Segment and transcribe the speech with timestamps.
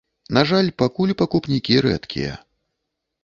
[0.35, 2.33] На жаль, пакуль пакупнікі рэдкія.